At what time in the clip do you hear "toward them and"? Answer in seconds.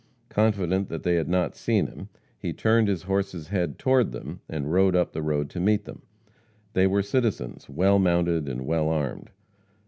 3.77-4.73